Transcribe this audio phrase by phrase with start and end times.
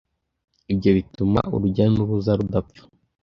[0.73, 2.81] Ibyo bituma urujya n'uruza rudapfa